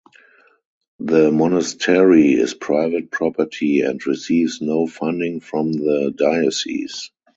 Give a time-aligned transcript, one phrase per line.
[0.97, 7.11] The monastery is private property and receives no funding from the diocese.